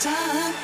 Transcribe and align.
time. 0.00 0.54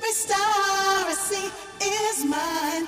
Restoracy 0.00 1.50
is 1.82 2.24
mine. 2.24 2.86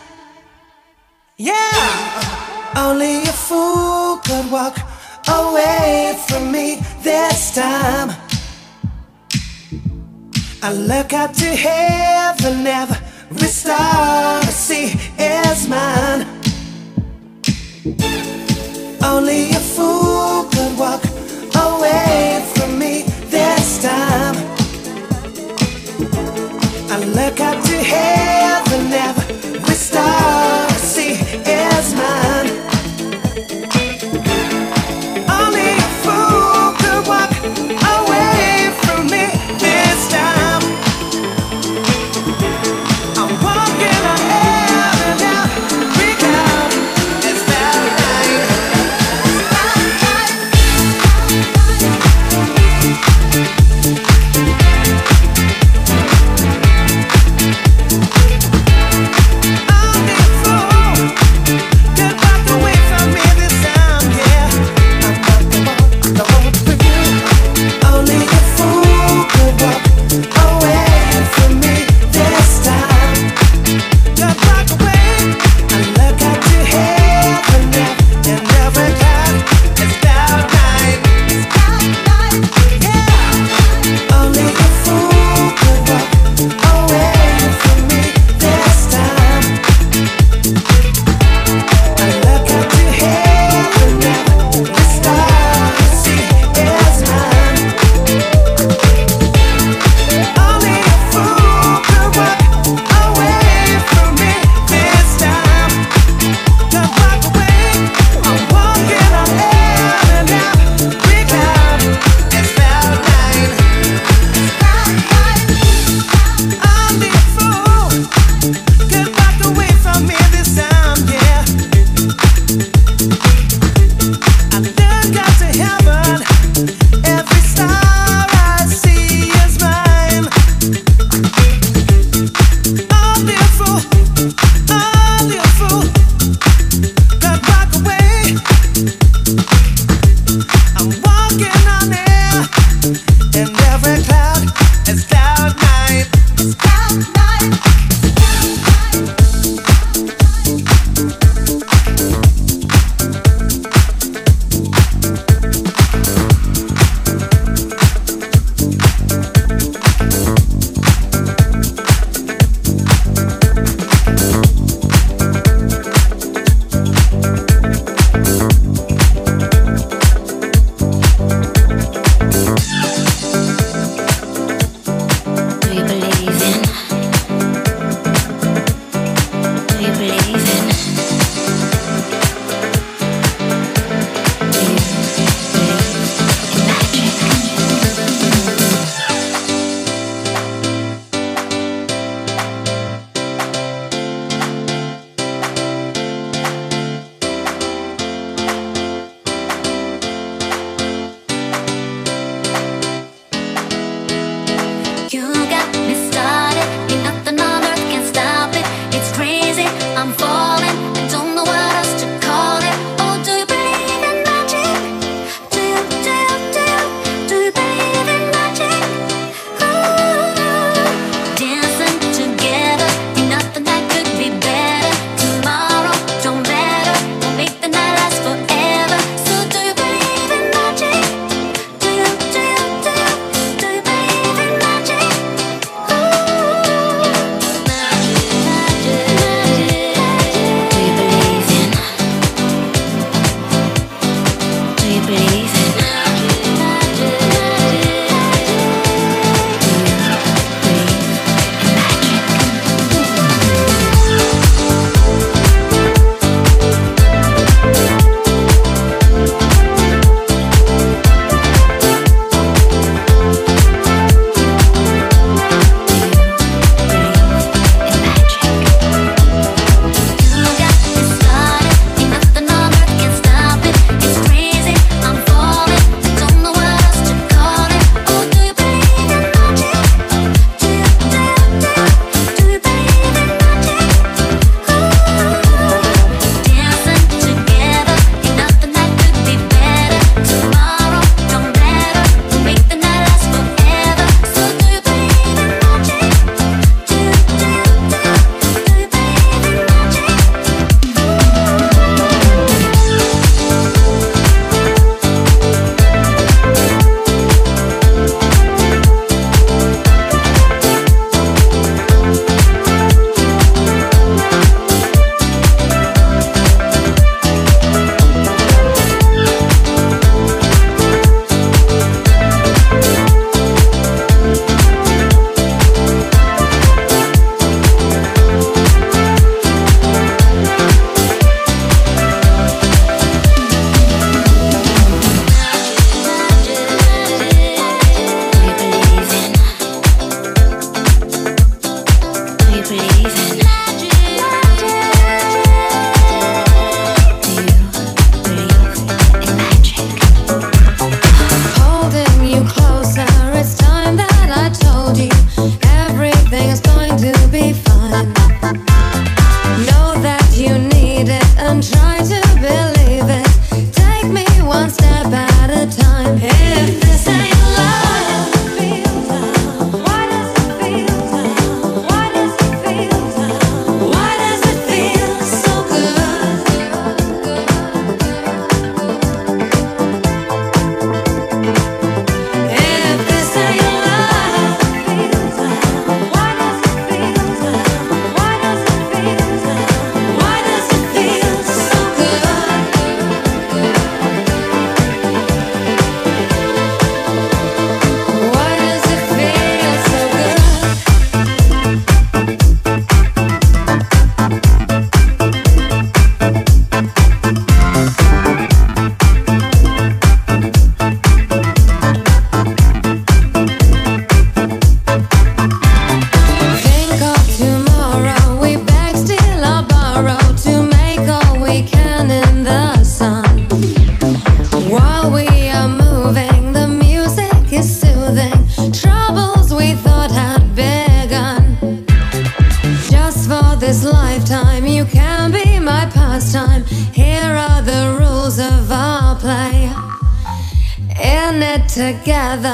Yeah! 1.37 2.75
Only 2.77 3.23
a 3.23 3.33
fool 3.33 4.19
could 4.19 4.51
walk 4.51 4.77
away 5.29 6.17
from 6.29 6.53
me 6.53 6.77
this 7.03 7.55
time. 7.55 8.11
I 10.63 10.73
look 10.73 11.13
up 11.13 11.33
to 11.33 11.47
heaven, 11.47 12.63
never 12.63 12.95
restoracy 13.31 14.95
is 15.19 15.69
mine. 15.69 16.27
Only 19.03 19.51
a 19.51 19.61
fool 19.75 20.45
away 21.75 22.45
from 22.55 22.79
me 22.79 23.03
this 23.29 23.83
time. 23.83 24.37
I 26.91 26.97
look 27.19 27.41
up 27.41 27.59
to 27.65 27.77
heaven, 27.95 28.91
never 28.91 29.25
we 29.67 29.75
stop. 29.75 30.66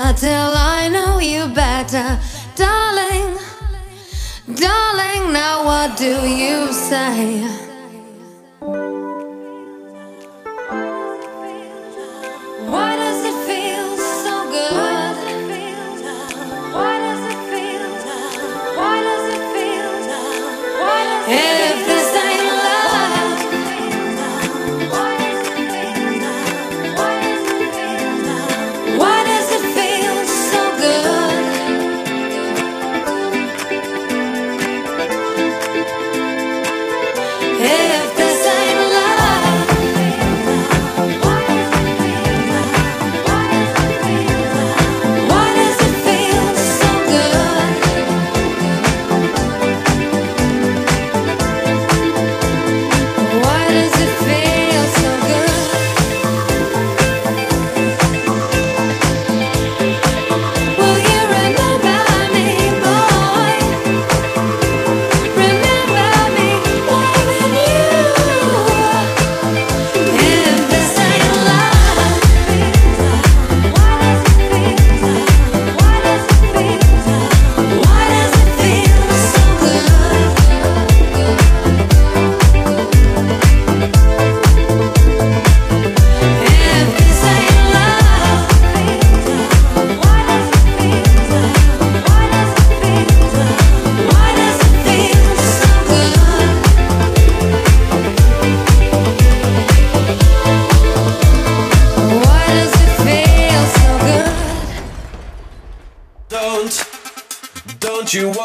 I 0.04 0.12
tell 0.12 0.41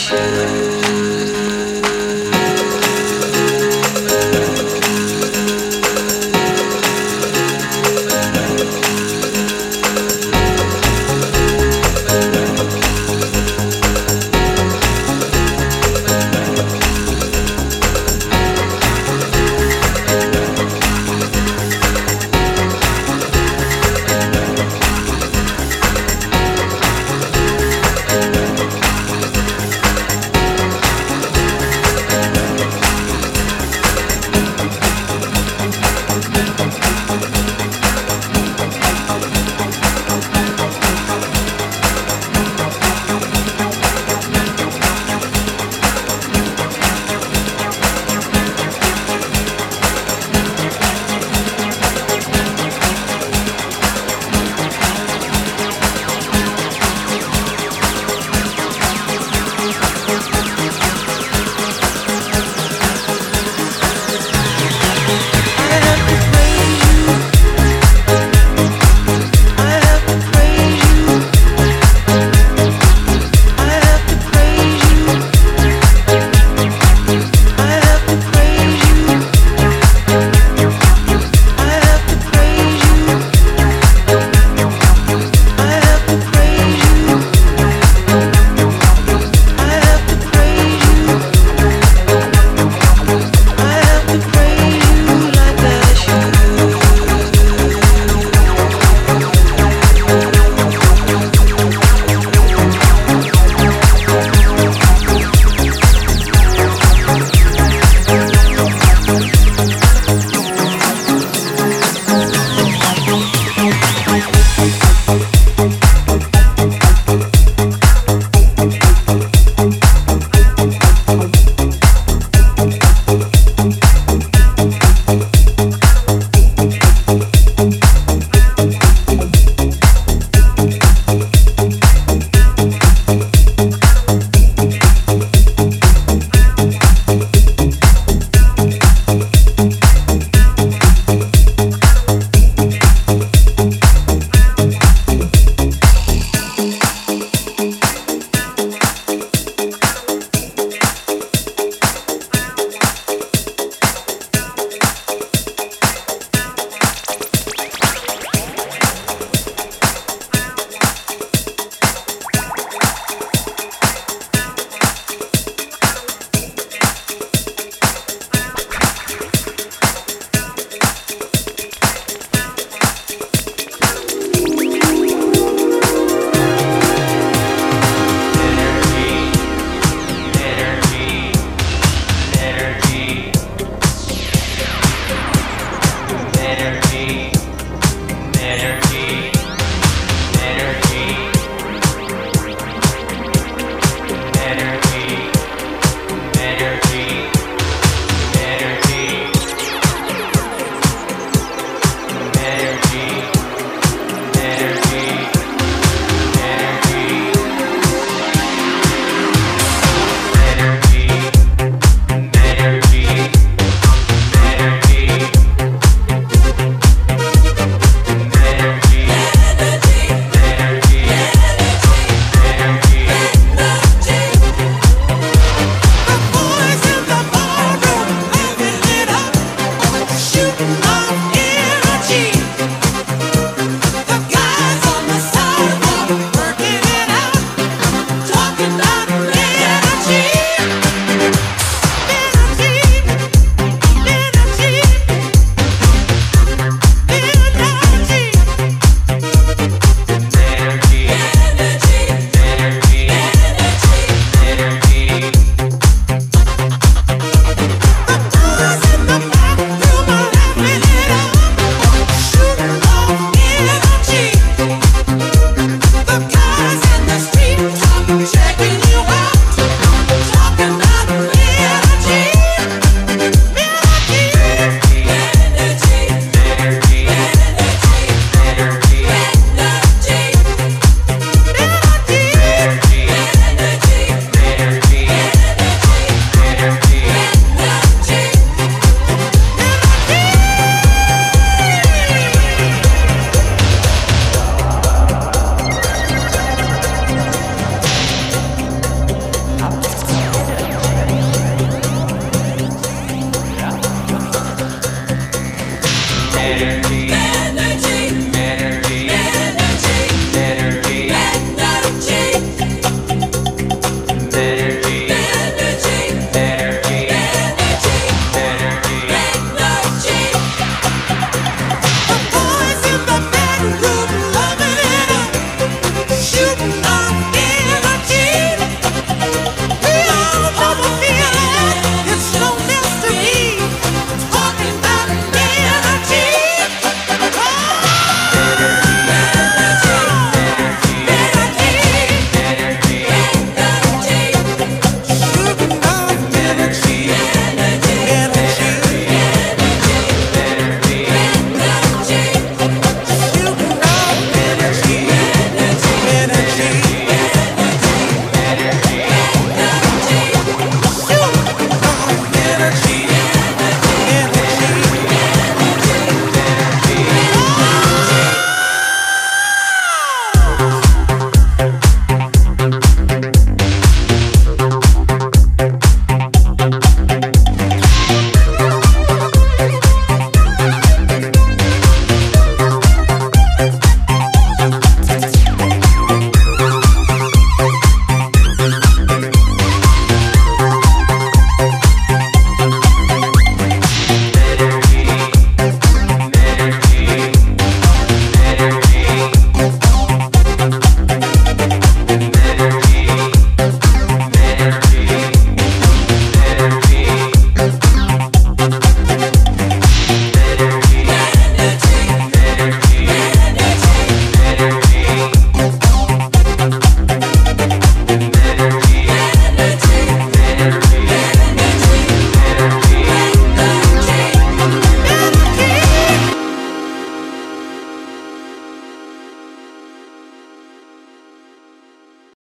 Celebrate 0.00 0.69